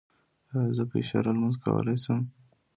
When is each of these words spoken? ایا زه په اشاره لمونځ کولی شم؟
ایا 0.57 0.61
زه 0.77 0.83
په 0.89 0.95
اشاره 1.01 1.31
لمونځ 1.35 1.55
کولی 1.63 1.95
شم؟ 2.03 2.21